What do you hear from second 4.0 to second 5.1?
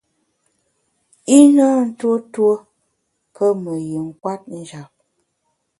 kwet njap.